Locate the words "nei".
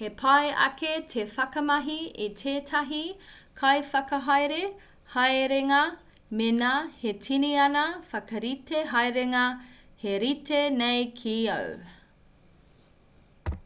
10.78-11.04